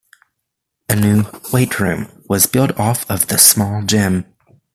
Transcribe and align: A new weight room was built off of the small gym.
A 0.89 0.95
new 0.95 1.25
weight 1.53 1.79
room 1.79 2.07
was 2.27 2.47
built 2.47 2.75
off 2.79 3.07
of 3.07 3.27
the 3.27 3.37
small 3.37 3.83
gym. 3.83 4.25